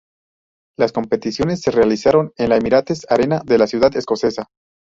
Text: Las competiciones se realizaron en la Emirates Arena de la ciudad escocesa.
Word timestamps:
Las 0.79 0.93
competiciones 0.93 1.61
se 1.61 1.69
realizaron 1.69 2.31
en 2.37 2.49
la 2.49 2.57
Emirates 2.57 3.05
Arena 3.07 3.43
de 3.45 3.59
la 3.59 3.67
ciudad 3.67 3.95
escocesa. 3.95 4.47